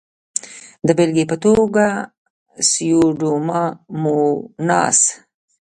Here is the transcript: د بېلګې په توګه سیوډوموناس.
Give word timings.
د 0.87 0.89
بېلګې 0.97 1.25
په 1.31 1.35
توګه 1.43 1.85
سیوډوموناس. 2.69 4.99